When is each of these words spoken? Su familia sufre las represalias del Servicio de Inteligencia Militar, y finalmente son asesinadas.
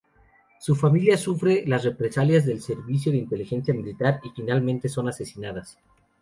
Su 0.59 0.75
familia 0.75 1.15
sufre 1.15 1.63
las 1.67 1.83
represalias 1.83 2.43
del 2.47 2.59
Servicio 2.59 3.11
de 3.11 3.19
Inteligencia 3.19 3.71
Militar, 3.71 4.19
y 4.23 4.29
finalmente 4.31 4.89
son 4.89 5.07
asesinadas. 5.09 5.77